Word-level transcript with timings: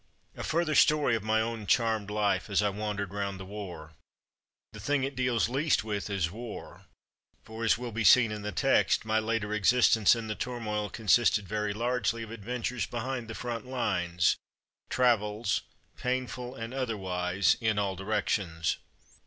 A 0.35 0.43
further 0.43 0.73
story 0.73 1.15
of 1.15 1.21
my 1.21 1.41
own 1.41 1.67
charmed 1.67 2.09
life 2.09 2.49
as 2.49 2.63
I 2.63 2.69
wandered 2.69 3.13
round 3.13 3.39
the 3.39 3.45
war. 3.45 3.93
The 4.73 4.79
thing 4.79 5.03
it 5.03 5.15
deals 5.15 5.47
least 5.47 5.83
with 5.83 6.09
is 6.09 6.31
war; 6.31 6.87
for, 7.43 7.63
as 7.63 7.77
will 7.77 7.91
be 7.91 8.03
seen 8.03 8.31
in 8.31 8.41
the 8.41 8.51
text, 8.51 9.05
my 9.05 9.19
later 9.19 9.53
existence 9.53 10.15
in 10.15 10.25
the 10.25 10.33
turmoil 10.33 10.89
consisted 10.89 11.47
very 11.47 11.71
largely 11.71 12.23
of 12.23 12.31
adventures 12.31 12.87
behind 12.87 13.27
the 13.27 13.35
front 13.35 13.67
lines, 13.67 14.37
travels 14.89 15.61
(painful 15.95 16.55
and 16.55 16.73
otherwise) 16.73 17.55
in 17.61 17.77
"all 17.77 17.95
directions. 17.95 18.77